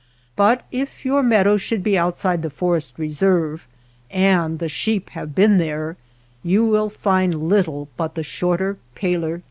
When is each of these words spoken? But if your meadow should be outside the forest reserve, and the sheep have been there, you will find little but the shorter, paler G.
But 0.35 0.65
if 0.71 1.05
your 1.05 1.21
meadow 1.21 1.57
should 1.57 1.83
be 1.83 1.95
outside 1.95 2.41
the 2.41 2.49
forest 2.49 2.95
reserve, 2.97 3.67
and 4.09 4.57
the 4.57 4.67
sheep 4.67 5.11
have 5.11 5.35
been 5.35 5.59
there, 5.59 5.95
you 6.41 6.65
will 6.65 6.89
find 6.89 7.43
little 7.47 7.87
but 7.97 8.15
the 8.15 8.23
shorter, 8.23 8.79
paler 8.95 9.37
G. 9.37 9.39